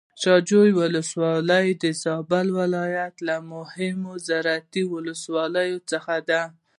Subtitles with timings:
[0.21, 6.41] شاه جوی ولسوالي د زابل ولايت له مهمو زراعتي ولسواليو څخه ده.